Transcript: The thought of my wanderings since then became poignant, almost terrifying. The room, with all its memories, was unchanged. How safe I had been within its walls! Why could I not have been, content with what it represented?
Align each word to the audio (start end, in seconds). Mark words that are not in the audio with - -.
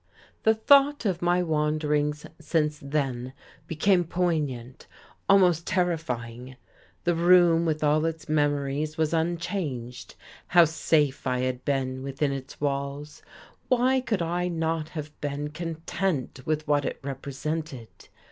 The 0.41 0.55
thought 0.55 1.05
of 1.05 1.21
my 1.21 1.43
wanderings 1.43 2.25
since 2.39 2.79
then 2.81 3.33
became 3.67 4.03
poignant, 4.03 4.87
almost 5.29 5.67
terrifying. 5.67 6.55
The 7.03 7.13
room, 7.13 7.65
with 7.67 7.83
all 7.83 8.03
its 8.07 8.27
memories, 8.27 8.97
was 8.97 9.13
unchanged. 9.13 10.15
How 10.47 10.65
safe 10.65 11.27
I 11.27 11.41
had 11.41 11.63
been 11.65 12.01
within 12.01 12.31
its 12.31 12.59
walls! 12.59 13.21
Why 13.67 14.01
could 14.03 14.23
I 14.23 14.47
not 14.47 14.89
have 14.89 15.11
been, 15.21 15.49
content 15.49 16.47
with 16.47 16.67
what 16.67 16.83
it 16.83 16.99
represented? 17.03 18.09